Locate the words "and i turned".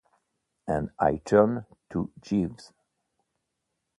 0.65-1.65